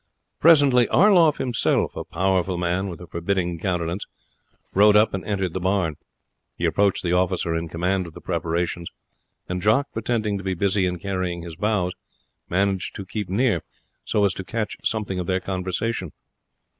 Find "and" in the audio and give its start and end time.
5.13-5.23, 9.47-9.61